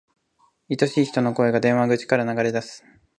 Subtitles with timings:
[0.67, 2.83] 愛しい人の声が、電話口から流れ出す。